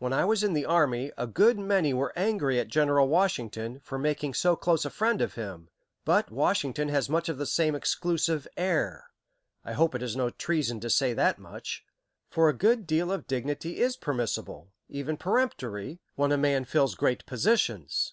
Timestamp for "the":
0.52-0.66, 7.38-7.46